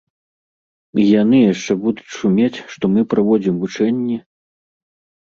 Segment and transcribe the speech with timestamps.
[1.01, 4.23] І яны яшчэ будуць шумець, што мы праводзім вучэнні.